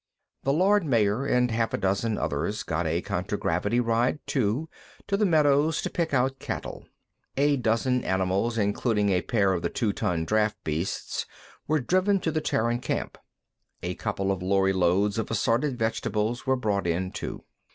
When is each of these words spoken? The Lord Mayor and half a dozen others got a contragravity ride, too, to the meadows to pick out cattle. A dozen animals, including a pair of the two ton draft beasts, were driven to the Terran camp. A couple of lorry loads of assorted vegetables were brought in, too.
The 0.41 0.51
Lord 0.51 0.83
Mayor 0.83 1.27
and 1.27 1.51
half 1.51 1.75
a 1.75 1.77
dozen 1.77 2.17
others 2.17 2.63
got 2.63 2.87
a 2.87 3.03
contragravity 3.03 3.79
ride, 3.79 4.17
too, 4.25 4.67
to 5.05 5.15
the 5.15 5.27
meadows 5.27 5.79
to 5.83 5.91
pick 5.91 6.11
out 6.11 6.39
cattle. 6.39 6.87
A 7.37 7.55
dozen 7.55 8.03
animals, 8.03 8.57
including 8.57 9.09
a 9.09 9.21
pair 9.21 9.53
of 9.53 9.61
the 9.61 9.69
two 9.69 9.93
ton 9.93 10.25
draft 10.25 10.57
beasts, 10.63 11.27
were 11.67 11.79
driven 11.79 12.19
to 12.21 12.31
the 12.31 12.41
Terran 12.41 12.79
camp. 12.79 13.15
A 13.83 13.93
couple 13.93 14.31
of 14.31 14.41
lorry 14.41 14.73
loads 14.73 15.19
of 15.19 15.29
assorted 15.29 15.77
vegetables 15.77 16.47
were 16.47 16.55
brought 16.55 16.87
in, 16.87 17.11
too. 17.11 17.43